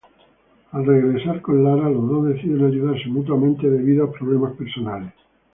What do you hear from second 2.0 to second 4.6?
dos deciden ayudarse mutuamente debido a problemas